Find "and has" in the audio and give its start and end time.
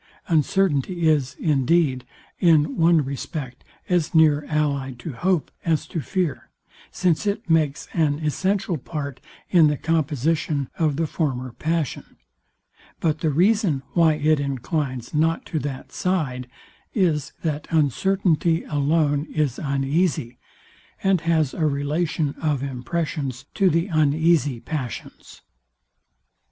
21.03-21.53